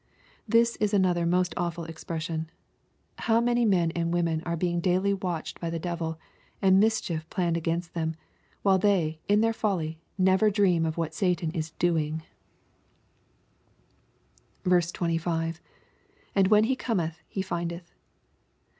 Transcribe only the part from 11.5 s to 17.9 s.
is doing I 25.— [And when he comethj he findeih.